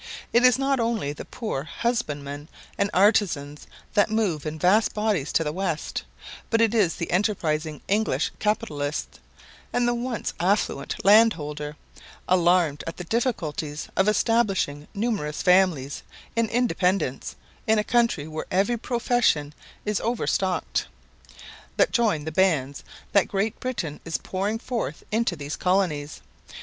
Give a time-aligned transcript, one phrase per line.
[0.33, 5.43] It is not only the poor husbandmen and artisans, that move in vast bodies to
[5.43, 6.05] the west,
[6.49, 9.19] but it is the enterprising English capitalist,
[9.71, 11.75] and the once affluent landholder,
[12.27, 16.01] alarmed at the difficulties of establishing numerous families
[16.35, 17.35] in independence,
[17.67, 19.53] in a country where every profession
[19.85, 20.87] is overstocked,
[21.77, 26.21] that join the bands that Great Britain is pouring forth into these colonies!